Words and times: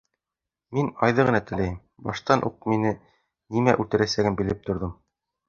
Мин 0.77 0.87
Айҙы 1.07 1.25
ғына 1.27 1.41
теләйем, 1.51 1.75
Баштан 2.07 2.41
уҡ 2.49 2.67
мине 2.73 2.95
нимә 3.59 3.77
үлтерәсәген 3.85 4.41
белеп 4.43 4.67
торҙом. 4.73 4.99